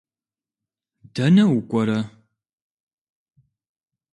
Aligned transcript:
Дэнэ 1.13 1.43
укӏуэрэ? 1.55 1.99